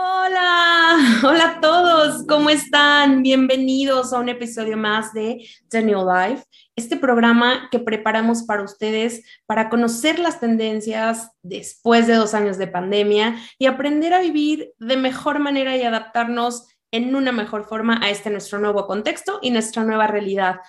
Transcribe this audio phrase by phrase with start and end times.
[0.00, 3.24] Hola, hola a todos, ¿cómo están?
[3.24, 6.44] Bienvenidos a un episodio más de The New Life,
[6.76, 12.68] este programa que preparamos para ustedes para conocer las tendencias después de dos años de
[12.68, 18.08] pandemia y aprender a vivir de mejor manera y adaptarnos en una mejor forma a
[18.10, 20.60] este nuestro nuevo contexto y nuestra nueva realidad.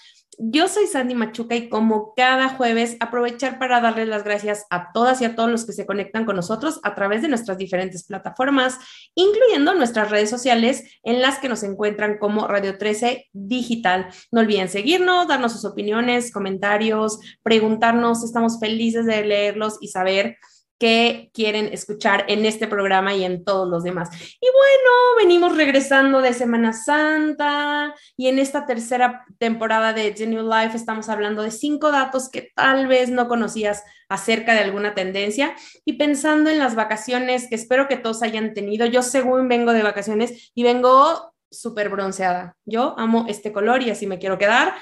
[0.41, 5.19] Yo soy Sandy Machuca y como cada jueves aprovechar para darles las gracias a todas
[5.19, 8.77] y a todos los que se conectan con nosotros a través de nuestras diferentes plataformas,
[9.15, 14.07] incluyendo nuestras redes sociales en las que nos encuentran como Radio 13 Digital.
[14.31, 20.37] No olviden seguirnos, darnos sus opiniones, comentarios, preguntarnos, estamos felices de leerlos y saber
[20.79, 24.09] que quieren escuchar en este programa y en todos los demás.
[24.13, 30.75] Y bueno, venimos regresando de Semana Santa y en esta tercera temporada de The Life
[30.75, 35.53] estamos hablando de cinco datos que tal vez no conocías acerca de alguna tendencia
[35.85, 38.85] y pensando en las vacaciones que espero que todos hayan tenido.
[38.85, 42.55] Yo según vengo de vacaciones y vengo súper bronceada.
[42.65, 44.75] Yo amo este color y así me quiero quedar.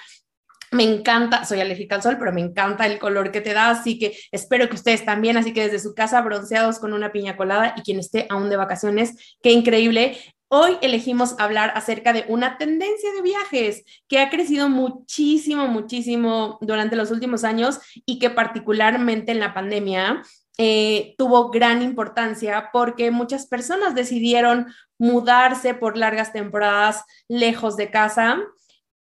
[0.71, 3.97] Me encanta, soy alérgica al sol, pero me encanta el color que te da, así
[3.97, 7.73] que espero que ustedes también, así que desde su casa bronceados con una piña colada
[7.77, 10.17] y quien esté aún de vacaciones, qué increíble.
[10.49, 16.95] Hoy elegimos hablar acerca de una tendencia de viajes que ha crecido muchísimo, muchísimo durante
[16.95, 20.21] los últimos años y que particularmente en la pandemia
[20.57, 28.41] eh, tuvo gran importancia porque muchas personas decidieron mudarse por largas temporadas lejos de casa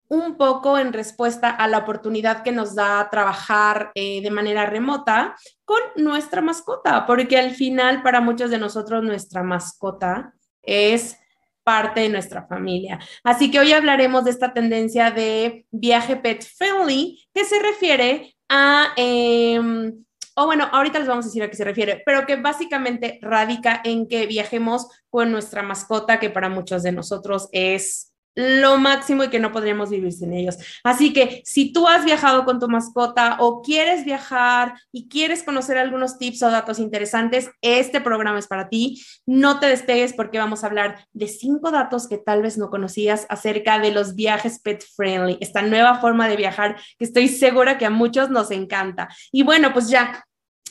[0.09, 5.35] un poco en respuesta a la oportunidad que nos da trabajar eh, de manera remota
[5.65, 11.17] con nuestra mascota, porque al final para muchos de nosotros nuestra mascota es
[11.63, 12.99] parte de nuestra familia.
[13.25, 18.93] Así que hoy hablaremos de esta tendencia de viaje pet friendly que se refiere a...
[18.97, 23.19] Em, o bueno, ahorita les vamos a decir a qué se refiere, pero que básicamente
[23.21, 29.25] radica en que viajemos con nuestra mascota, que para muchos de nosotros es lo máximo
[29.25, 30.57] y que no podríamos vivir sin ellos.
[30.85, 35.79] Así que si tú has viajado con tu mascota o quieres viajar y quieres conocer
[35.79, 39.03] algunos tips o datos interesantes, este programa es para ti.
[39.27, 43.27] No te despegues porque vamos a hablar de cinco datos que tal vez no conocías
[43.29, 47.87] acerca de los viajes pet friendly, esta nueva forma de viajar que estoy segura que
[47.87, 49.09] a muchos nos encanta.
[49.31, 50.25] Y bueno, pues ya,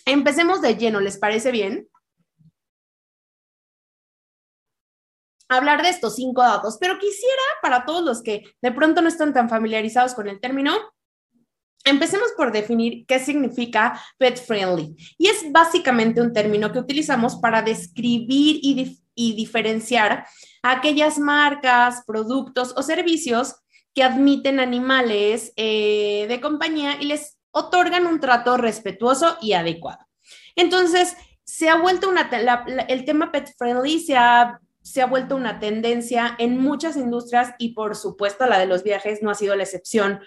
[0.06, 1.88] empecemos de lleno, ¿les parece bien?
[5.58, 9.34] Hablar de estos cinco datos, pero quisiera para todos los que de pronto no están
[9.34, 10.74] tan familiarizados con el término,
[11.84, 14.96] Empecemos por definir qué significa pet friendly.
[15.18, 20.26] Y es básicamente un término que utilizamos para describir y, diferenciar
[20.64, 23.56] aquellas marcas, productos o servicios
[23.94, 30.06] que admiten animales eh, de compañía y les otorgan un trato respetuoso y adecuado.
[30.56, 32.30] Entonces, se ha vuelto una,
[32.88, 37.74] el tema pet friendly se ha se ha vuelto una tendencia en muchas industrias y
[37.74, 40.22] por supuesto la de los viajes no ha sido la excepción.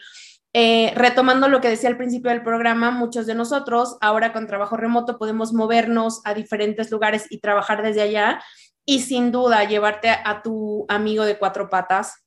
[0.52, 4.76] Eh, retomando lo que decía al principio del programa, muchos de nosotros ahora con trabajo
[4.76, 8.40] remoto podemos movernos a diferentes lugares y trabajar desde allá
[8.86, 12.24] y sin duda llevarte a tu amigo de cuatro patas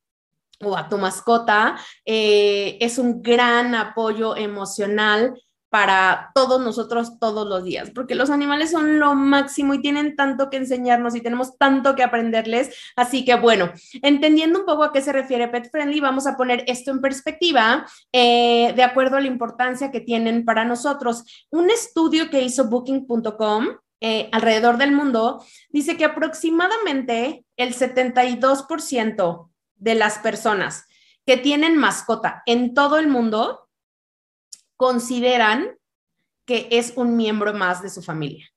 [0.59, 5.33] o a tu mascota eh, es un gran apoyo emocional
[5.69, 10.49] para todos nosotros todos los días, porque los animales son lo máximo y tienen tanto
[10.49, 12.73] que enseñarnos y tenemos tanto que aprenderles.
[12.95, 16.63] Así que bueno, entendiendo un poco a qué se refiere Pet Friendly, vamos a poner
[16.67, 21.45] esto en perspectiva eh, de acuerdo a la importancia que tienen para nosotros.
[21.51, 23.67] Un estudio que hizo booking.com
[23.99, 30.85] eh, alrededor del mundo dice que aproximadamente el 72% de las personas
[31.25, 33.66] que tienen mascota en todo el mundo
[34.77, 35.77] consideran
[36.45, 38.49] que es un miembro más de su familia.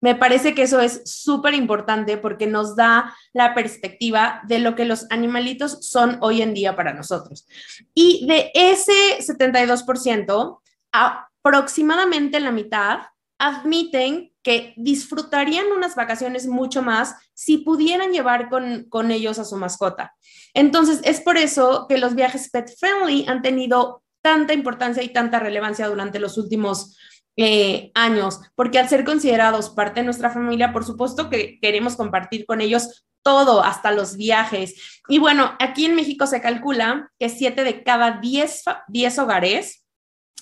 [0.00, 4.84] Me parece que eso es súper importante porque nos da la perspectiva de lo que
[4.84, 7.46] los animalitos son hoy en día para nosotros.
[7.94, 10.60] Y de ese 72%,
[10.92, 13.00] aproximadamente la mitad
[13.38, 19.56] admiten que disfrutarían unas vacaciones mucho más si pudieran llevar con, con ellos a su
[19.56, 20.14] mascota.
[20.54, 25.38] Entonces, es por eso que los viajes pet friendly han tenido tanta importancia y tanta
[25.38, 26.96] relevancia durante los últimos
[27.36, 32.44] eh, años, porque al ser considerados parte de nuestra familia, por supuesto que queremos compartir
[32.46, 35.00] con ellos todo, hasta los viajes.
[35.08, 39.84] Y bueno, aquí en México se calcula que 7 de cada 10, 10 hogares,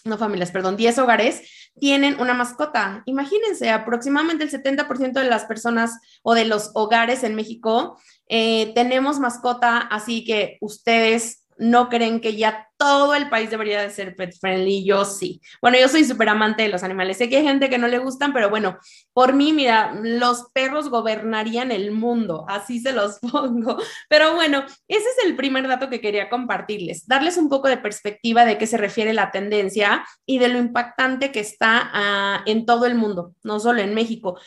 [0.05, 3.03] no familias, perdón, 10 hogares tienen una mascota.
[3.07, 9.19] Imagínense, aproximadamente el 70% de las personas o de los hogares en México eh, tenemos
[9.19, 14.37] mascota, así que ustedes no creen que ya todo el país debería de ser pet
[14.39, 15.41] friendly, yo sí.
[15.63, 17.17] Bueno, yo soy súper amante de los animales.
[17.17, 18.79] Sé que hay gente que no le gustan, pero bueno,
[19.13, 23.79] por mí, mira, los perros gobernarían el mundo, así se los pongo.
[24.09, 28.45] Pero bueno, ese es el primer dato que quería compartirles, darles un poco de perspectiva
[28.45, 32.87] de qué se refiere la tendencia y de lo impactante que está ah, en todo
[32.87, 34.39] el mundo, no solo en México.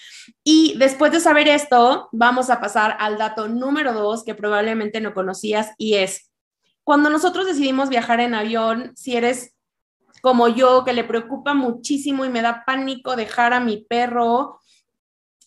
[0.44, 5.13] Y después de saber esto, vamos a pasar al dato número dos que probablemente no
[5.13, 6.29] conocías y es
[6.89, 9.53] cuando nosotros decidimos viajar en avión, si eres
[10.24, 14.59] como yo, que le preocupa muchísimo y me da pánico dejar a mi perro,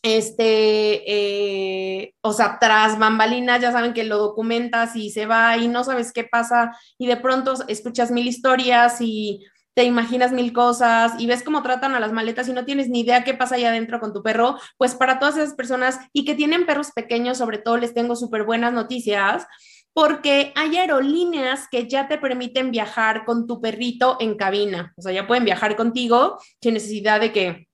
[0.03, 5.67] este, eh, o sea, tras bambalinas, ya saben que lo documentas y se va y
[5.67, 11.15] no sabes qué pasa y de pronto escuchas mil historias y te imaginas mil cosas
[11.19, 13.71] y ves cómo tratan a las maletas y no tienes ni idea qué pasa allá
[13.71, 17.59] adentro con tu perro, pues para todas esas personas y que tienen perros pequeños, sobre
[17.59, 19.45] todo les tengo súper buenas noticias
[19.93, 25.13] porque hay aerolíneas que ya te permiten viajar con tu perrito en cabina, o sea,
[25.13, 27.69] ya pueden viajar contigo sin necesidad de que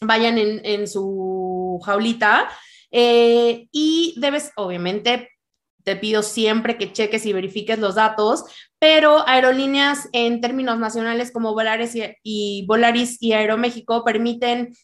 [0.00, 2.48] vayan en, su jaulita.
[2.90, 5.30] Eh, y debes, obviamente,
[5.82, 8.44] te pido siempre que cheques y verifiques los datos,
[8.78, 14.74] pero aerolíneas en términos nacionales como Volaris y, y Volaris y Aeroméxico permiten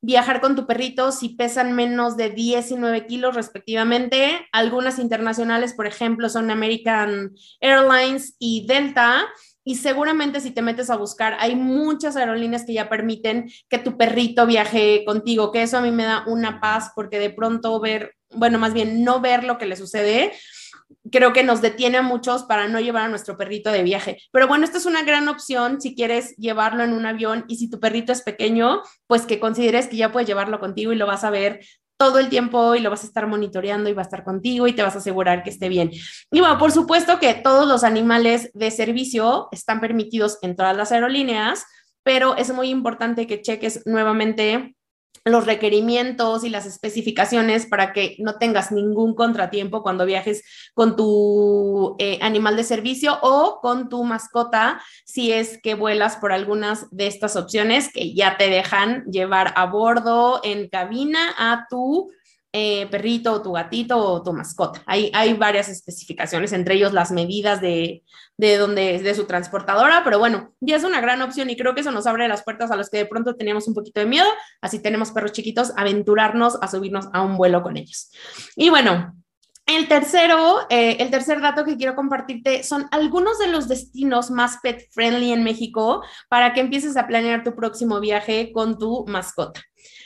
[0.00, 4.46] viajar con tu perrito si pesan menos de 19 kilos respectivamente.
[4.52, 9.26] Algunas internacionales, por ejemplo, son American Airlines y Delta.
[9.64, 13.98] Y seguramente si te metes a buscar, hay muchas aerolíneas que ya permiten que tu
[13.98, 18.14] perrito viaje contigo, que eso a mí me da una paz porque de pronto ver,
[18.30, 20.32] bueno, más bien no ver lo que le sucede,
[21.10, 24.18] creo que nos detiene a muchos para no llevar a nuestro perrito de viaje.
[24.32, 27.70] Pero bueno, esta es una gran opción si quieres llevarlo en un avión y si
[27.70, 31.24] tu perrito es pequeño, pues que consideres que ya puedes llevarlo contigo y lo vas
[31.24, 31.60] a ver
[31.98, 34.72] todo el tiempo y lo vas a estar monitoreando y va a estar contigo y
[34.72, 35.90] te vas a asegurar que esté bien.
[36.30, 40.92] Y bueno, por supuesto que todos los animales de servicio están permitidos en todas las
[40.92, 41.66] aerolíneas,
[42.04, 44.76] pero es muy importante que cheques nuevamente
[45.24, 50.42] los requerimientos y las especificaciones para que no tengas ningún contratiempo cuando viajes
[50.74, 56.32] con tu eh, animal de servicio o con tu mascota si es que vuelas por
[56.32, 62.10] algunas de estas opciones que ya te dejan llevar a bordo en cabina a tu
[62.52, 64.82] eh, perrito o tu gatito o tu mascota.
[64.86, 68.02] Hay, hay varias especificaciones, entre ellos las medidas de,
[68.38, 71.82] de, donde, de su transportadora, pero bueno, ya es una gran opción y creo que
[71.82, 74.26] eso nos abre las puertas a los que de pronto teníamos un poquito de miedo,
[74.62, 78.10] así tenemos perros chiquitos, aventurarnos a subirnos a un vuelo con ellos.
[78.56, 79.14] Y bueno,
[79.68, 84.60] el tercero, eh, el tercer dato que quiero compartirte son algunos de los destinos más
[84.62, 89.60] pet friendly en México para que empieces a planear tu próximo viaje con tu mascota.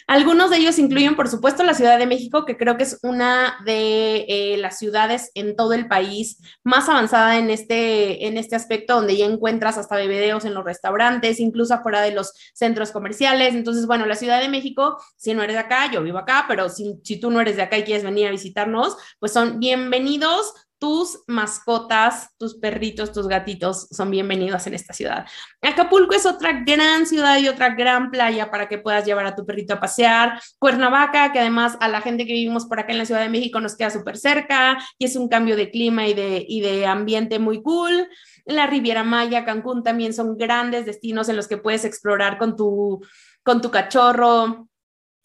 [0.06, 3.56] Algunos de ellos incluyen, por supuesto, la Ciudad de México, que creo que es una
[3.64, 8.96] de eh, las ciudades en todo el país más avanzada en este, en este aspecto,
[8.96, 13.54] donde ya encuentras hasta bebedeos en los restaurantes, incluso afuera de los centros comerciales.
[13.54, 16.68] Entonces, bueno, la Ciudad de México, si no eres de acá, yo vivo acá, pero
[16.68, 20.52] si, si tú no eres de acá y quieres venir a visitarnos, pues son bienvenidos
[20.82, 25.26] tus mascotas, tus perritos, tus gatitos son bienvenidos en esta ciudad.
[25.60, 29.46] Acapulco es otra gran ciudad y otra gran playa para que puedas llevar a tu
[29.46, 30.40] perrito a pasear.
[30.58, 33.60] Cuernavaca, que además a la gente que vivimos por acá en la Ciudad de México
[33.60, 37.38] nos queda súper cerca y es un cambio de clima y de, y de ambiente
[37.38, 38.08] muy cool.
[38.44, 43.06] La Riviera Maya, Cancún también son grandes destinos en los que puedes explorar con tu,
[43.44, 44.66] con tu cachorro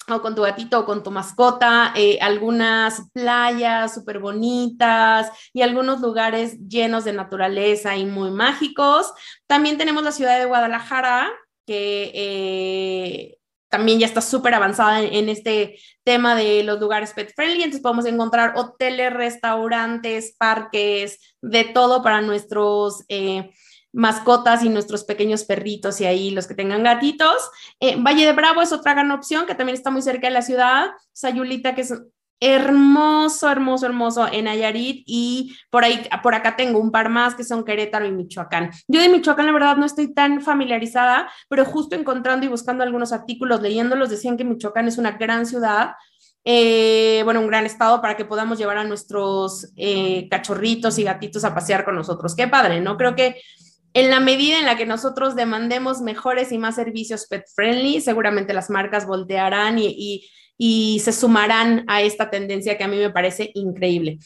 [0.10, 6.00] o con tu gatito o con tu mascota, eh, algunas playas súper bonitas y algunos
[6.02, 9.12] lugares llenos de naturaleza y muy mágicos.
[9.48, 11.30] También tenemos la ciudad de Guadalajara,
[11.66, 13.38] que eh,
[13.70, 18.06] también ya está súper avanzada en, este tema de los lugares pet friendly, entonces podemos
[18.06, 23.04] encontrar hoteles, restaurantes, parques, de todo para nuestros...
[23.10, 23.52] Eh,
[23.98, 27.50] mascotas y nuestros pequeños perritos y ahí los que tengan gatitos.
[27.80, 30.44] Eh, Valle de Bravo es otra gran opción que también está muy cerca de la
[30.44, 30.92] ciudad.
[31.14, 31.94] Sayulita, que es
[32.40, 37.44] hermoso, hermoso, hermoso en Nayarit y por ahí, por acá tengo un par más que
[37.44, 38.70] son Querétaro y Michoacán.
[38.88, 43.12] Yo de Michoacán la verdad no estoy tan familiarizada, pero justo encontrando y buscando algunos
[43.12, 45.94] artículos, leyéndolos, decían que Michoacán es una gran ciudad.
[46.46, 51.44] Eh, bueno, un gran estado para que podamos llevar a nuestros eh, cachorritos y gatitos
[51.44, 52.36] a pasear con nosotros.
[52.36, 52.96] Qué padre, ¿no?
[52.96, 53.42] Creo que
[53.94, 58.54] en la medida en la que nosotros demandemos mejores y más servicios pet friendly, seguramente
[58.54, 60.30] las marcas voltearán y,
[61.00, 64.18] se sumarán a esta tendencia que a mí me parece increíble.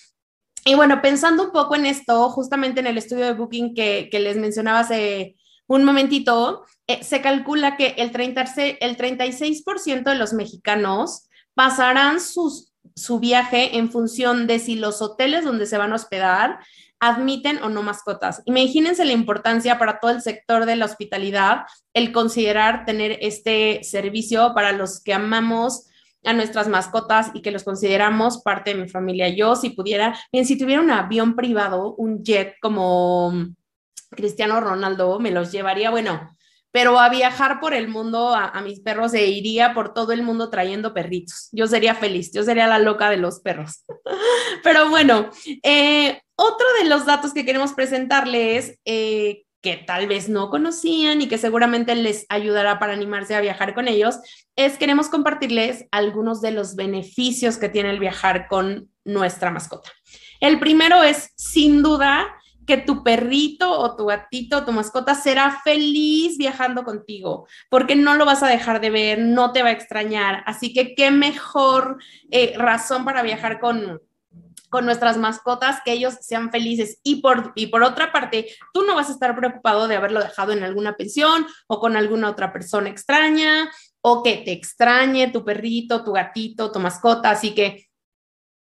[0.63, 4.37] Y bueno, pensando un poco en esto, justamente en el estudio de Booking que, les
[4.37, 5.35] mencionaba hace
[5.67, 8.45] un momentito, eh, se calcula que el, 30,
[8.79, 15.43] el 36% de los mexicanos pasarán sus, su viaje en función de si los hoteles
[15.43, 16.59] donde se van a hospedar
[17.01, 18.41] admiten o no mascotas.
[18.45, 24.53] Imagínense la importancia para todo el sector de la hospitalidad el considerar tener este servicio
[24.53, 25.87] para los que amamos
[26.23, 29.29] a nuestras mascotas y que los consideramos parte de mi familia.
[29.29, 33.33] Yo, si pudiera, bien, si tuviera un avión privado, un jet como
[34.11, 36.29] Cristiano Ronaldo, me los llevaría, bueno,
[36.71, 40.49] pero a viajar por el mundo a, mis perros e iría por todo el mundo
[40.49, 41.49] trayendo perritos.
[41.51, 43.83] Yo sería feliz, yo sería la loca de los perros.
[44.63, 45.29] pero bueno,
[45.63, 51.27] eh, otro de los datos que queremos presentarles eh, que tal vez no conocían y
[51.27, 54.19] que seguramente les ayudará para animarse a viajar con ellos,
[54.55, 59.91] es queremos compartirles algunos de los beneficios que tiene el viajar con nuestra mascota.
[60.39, 62.27] El primero es, sin duda,
[62.65, 68.15] que tu perrito o tu gatito o tu mascota será feliz viajando contigo, porque no
[68.15, 70.43] lo vas a dejar de ver, no te va a extrañar.
[70.45, 71.97] Así que qué mejor
[72.29, 74.01] eh, razón para viajar con,
[74.69, 76.99] con nuestras mascotas, que ellos sean felices.
[77.03, 80.53] Y por, y por otra parte, tú no vas a estar preocupado de haberlo dejado
[80.53, 83.69] en alguna pensión o con alguna otra persona extraña
[84.01, 87.31] o que te extrañe tu perrito, tu gatito, tu mascota.
[87.31, 87.90] Así que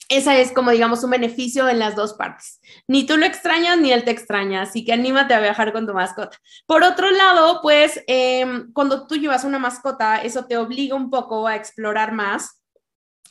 [0.08, 2.60] esa es como digamos un beneficio en las dos partes.
[2.86, 5.94] Ni tú lo extrañas ni él te extraña, así que anímate a viajar con tu
[5.94, 6.38] mascota.
[6.66, 11.46] Por otro lado, pues em, cuando tú llevas una mascota, eso te obliga un poco
[11.46, 12.62] a explorar más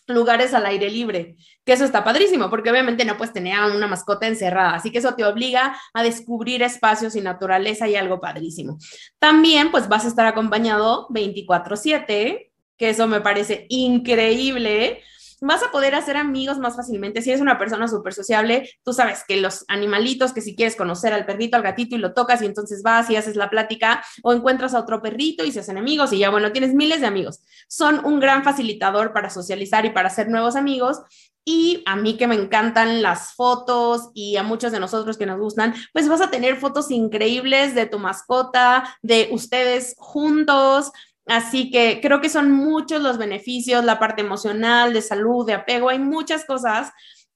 [0.08, 4.27] lugares al aire libre, que eso está padrísimo, porque obviamente no puedes tener una mascota
[4.27, 8.77] encerrada, así que eso te obliga a descubrir espacios y naturaleza y algo padrísimo.
[9.17, 15.01] También pues vas a estar acompañado 24/7, que eso me parece increíble
[15.48, 17.22] vas a poder hacer amigos más fácilmente.
[17.22, 21.14] Si eres una persona súper sociable, tú sabes que los animalitos, que si quieres conocer
[21.14, 24.34] al perrito, al gatito y lo tocas y entonces vas y haces la plática o
[24.34, 27.42] encuentras a otro perrito y se hacen amigos y ya, bueno, tienes miles de amigos.
[27.68, 31.02] Son un gran facilitador para socializar y para hacer nuevos amigos.
[31.48, 35.40] Y a mí que me encantan las fotos y a muchos de nosotros que nos
[35.40, 40.92] gustan, pues vas a tener fotos increíbles de tu mascota, de ustedes juntos,
[41.27, 45.89] Así que creo que son muchos los beneficios, la parte emocional, de salud, de apego,
[45.89, 46.91] hay muchas cosas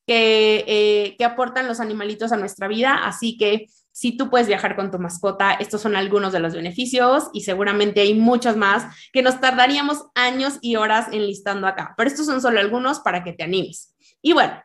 [0.05, 2.95] que, eh, que aportan los animalitos a nuestra vida.
[3.03, 7.29] Así que si tú puedes viajar con tu mascota, estos son algunos de los beneficios
[7.33, 12.25] y seguramente hay muchos más que nos tardaríamos años y horas enlistando acá, pero estos
[12.25, 13.93] son solo algunos para que te animes.
[14.21, 14.63] Y bueno,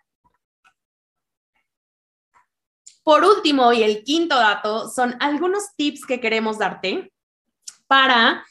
[3.02, 7.12] por último y el quinto dato son algunos tips que queremos darte
[7.86, 8.44] para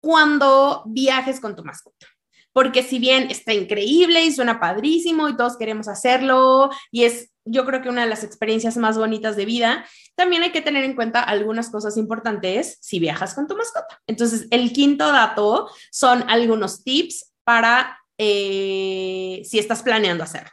[0.00, 2.06] cuando viajes con tu mascota.
[2.52, 7.64] Porque si bien está increíble y suena padrísimo y todos queremos hacerlo y es yo
[7.64, 10.94] creo que una de las experiencias más bonitas de vida, también hay que tener en
[10.94, 14.00] cuenta algunas cosas importantes si viajas con tu mascota.
[14.06, 20.50] Entonces, el quinto dato son algunos tips para eh, si estás planeando hacerlo.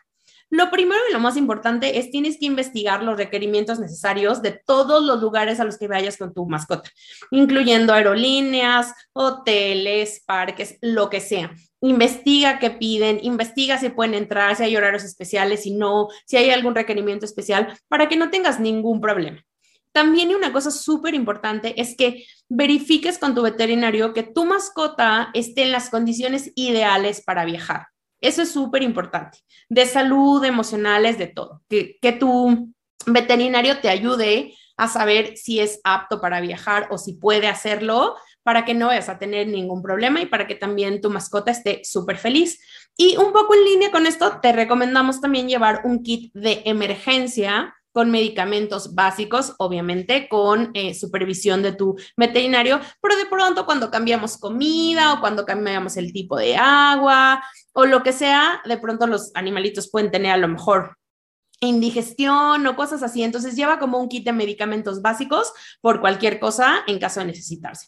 [0.56, 5.04] Lo primero y lo más importante es tienes que investigar los requerimientos necesarios de todos
[5.04, 6.90] los lugares a los que vayas con tu mascota,
[7.30, 11.54] incluyendo aerolíneas, hoteles, parques, lo que sea.
[11.82, 16.50] Investiga qué piden, investiga si pueden entrar, si hay horarios especiales, si no, si hay
[16.52, 19.44] algún requerimiento especial, para que no tengas ningún problema.
[19.92, 25.64] También una cosa súper importante es que verifiques con tu veterinario que tu mascota esté
[25.64, 27.88] en las condiciones ideales para viajar.
[28.22, 29.39] Eso es súper importante.
[29.69, 31.62] De salud, emocionales, de todo.
[31.69, 32.74] Que, que tu
[33.05, 38.65] veterinario te ayude a saber si es apto para viajar o si puede hacerlo para
[38.65, 42.17] que no vayas a tener ningún problema y para que también tu mascota esté súper
[42.17, 42.60] feliz.
[42.98, 47.74] Y un poco en línea con esto, te recomendamos también llevar un kit de emergencia
[47.96, 54.38] con medicamentos básicos, obviamente con eh, supervisión de tu veterinario, pero de pronto cuando cambiamos
[54.38, 59.32] comida o cuando cambiamos el tipo de agua o lo que sea, de pronto los
[59.34, 60.98] animalitos pueden tener a lo mejor
[61.62, 63.24] indigestión o cosas así.
[63.24, 67.88] Entonces lleva como un kit de medicamentos básicos por cualquier cosa en caso de necesitarse.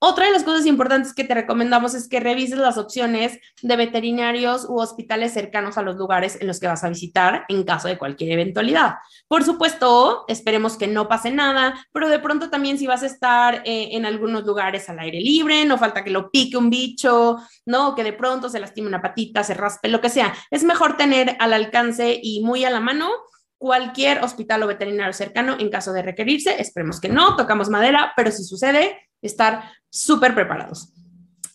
[0.00, 4.64] Otra de las cosas importantes que te recomendamos es que revises las opciones de veterinarios
[4.68, 7.98] u hospitales cercanos a los lugares en los que vas a visitar en caso de
[7.98, 8.94] cualquier eventualidad.
[9.26, 13.62] Por supuesto, esperemos que no pase nada, pero de pronto también si vas a estar
[13.64, 17.96] eh, en algunos lugares al aire libre, no falta que lo pique un bicho, ¿no?
[17.96, 20.32] Que de pronto se lastime una patita, se raspe, lo que sea.
[20.52, 23.10] Es mejor tener al alcance y muy a la mano
[23.56, 26.60] cualquier hospital o veterinario cercano en caso de requerirse.
[26.60, 30.92] Esperemos que no, tocamos madera, pero si sucede, estar súper preparados.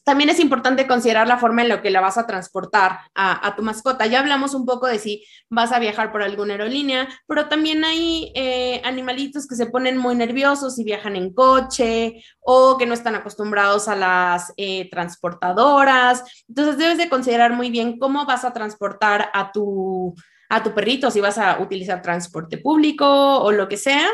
[0.04, 3.64] También es importante considerar la forma en la que la vas a transportar a, tu
[3.64, 4.06] mascota.
[4.06, 8.34] Ya hablamos un poco de si vas a viajar por alguna aerolínea, pero también hay
[8.36, 13.16] eh, animalitos que se ponen muy nerviosos y viajan en coche o que no están
[13.16, 16.46] acostumbrados a las eh, transportadoras.
[16.50, 20.16] Entonces debes de considerar muy bien cómo vas a transportar a tu
[20.50, 23.08] a tu perrito si vas a utilizar transporte público
[23.40, 24.08] o lo que sea,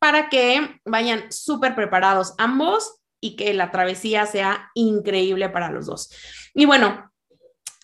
[0.00, 6.10] para que vayan súper preparados ambos y que la travesía sea increíble para los dos.
[6.54, 7.12] Y bueno,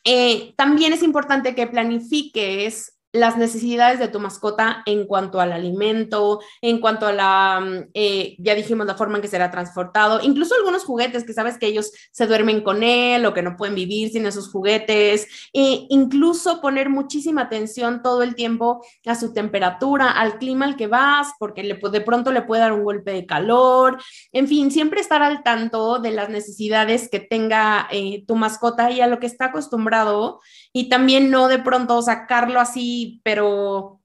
[0.03, 6.41] eh, también es importante que planifiques las necesidades de tu mascota en cuanto al alimento,
[6.61, 10.55] en cuanto a la, mm, eh, ya dijimos, la forma en que será transportado, incluso
[10.55, 14.11] algunos juguetes que sabes que ellos se duermen con él o que no pueden vivir
[14.11, 20.39] sin esos juguetes, e incluso poner muchísima atención todo el tiempo a su temperatura, al
[20.39, 23.99] clima al que vas, porque le, de pronto le puede dar un golpe de calor,
[24.33, 29.01] en fin, siempre estar al tanto de las necesidades que tenga eh, tu mascota y
[29.01, 30.41] a lo que está acostumbrado
[30.73, 34.01] y también no de pronto sacarlo así, pero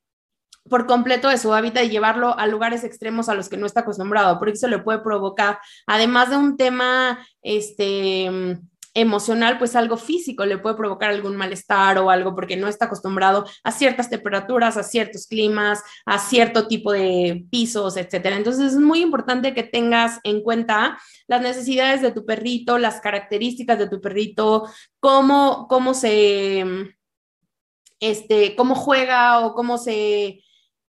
[0.70, 3.82] por completo de su hábitat y llevarlo a lugares extremos a los que no está
[3.82, 8.60] acostumbrado, porque eso le puede provocar, además de un tema, este,
[8.94, 13.46] emocional, pues algo físico le puede provocar algún malestar o algo porque no está acostumbrado
[13.64, 18.36] a ciertas temperaturas, a ciertos climas, a cierto tipo de pisos, etcétera.
[18.36, 23.80] Entonces es muy importante que tengas en cuenta las necesidades de tu perrito, las características
[23.80, 24.68] de tu perrito,
[25.00, 26.66] cómo, cómo se,
[28.02, 30.44] este, cómo juega o cómo se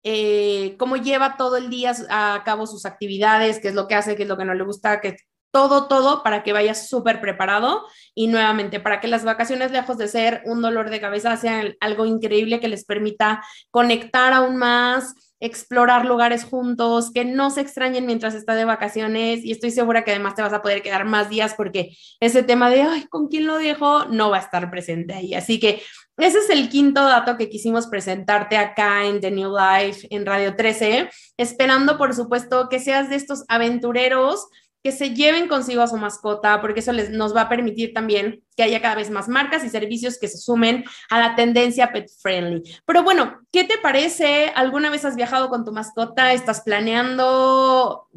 [0.02, 4.16] eh, cómo lleva todo el día a cabo sus actividades, qué es lo que hace,
[4.16, 5.16] qué es lo que no le gusta, qué,
[5.50, 10.08] todo, todo para que vayas súper preparado y nuevamente para que las vacaciones, lejos de
[10.08, 16.04] ser un dolor de cabeza, sean algo increíble que les permita conectar aún más, explorar
[16.04, 20.34] lugares juntos, que no se extrañen mientras está de vacaciones y estoy segura que además
[20.34, 23.58] te vas a poder quedar más días porque ese tema de, ay, ¿con quién lo
[23.58, 24.04] dejo?
[24.06, 25.34] No va a estar presente ahí.
[25.34, 25.82] Así que
[26.22, 30.56] ese es el quinto dato que quisimos presentarte acá en The New Life en Radio
[30.56, 34.46] 13, esperando por supuesto que seas de estos aventureros
[34.82, 38.42] que se lleven consigo a su mascota, porque eso les, nos va a permitir también
[38.56, 42.10] que haya cada vez más marcas y servicios que se sumen a la tendencia pet
[42.22, 42.62] friendly.
[42.86, 44.50] Pero bueno, ¿qué te parece?
[44.54, 46.32] ¿Alguna vez has viajado con tu mascota?
[46.32, 48.08] ¿Estás planeando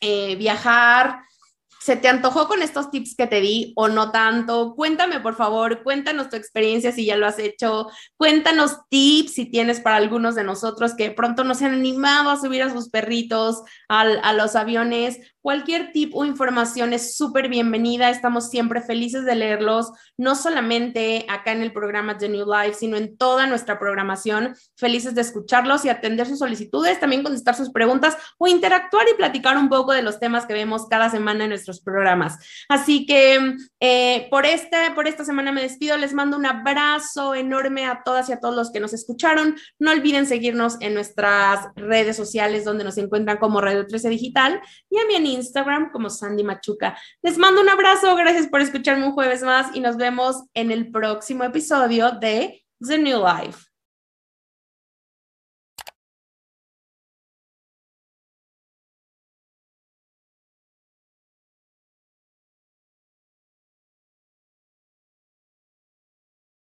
[0.00, 1.20] eh, viajar?
[1.82, 4.74] ¿Se te antojó con estos tips que te di o no tanto?
[4.76, 7.88] Cuéntame, por favor, cuéntanos tu experiencia si ya lo has hecho.
[8.16, 12.40] Cuéntanos tips si tienes para algunos de nosotros que pronto no se han animado a
[12.40, 18.10] subir a sus perritos a los aviones Cualquier tip o información es súper bienvenida.
[18.10, 22.96] Estamos siempre felices de leerlos, no solamente acá en el programa The New Life, sino
[22.96, 24.54] en toda nuestra programación.
[24.76, 29.58] Felices de escucharlos y atender sus solicitudes, también contestar sus preguntas o interactuar y platicar
[29.58, 32.38] un poco de los temas que vemos cada semana en nuestros programas.
[32.68, 35.96] Así que eh, por, este, por esta semana me despido.
[35.96, 39.56] Les mando un abrazo enorme a todas y a todos los que nos escucharon.
[39.80, 44.98] No olviden seguirnos en nuestras redes sociales donde nos encuentran como Radio 13 Digital y
[44.98, 46.96] a Instagram como Sandy Machuca.
[47.22, 50.90] Les mando un abrazo, gracias por escucharme un jueves más y nos vemos en el
[50.90, 53.71] próximo episodio de The New Life.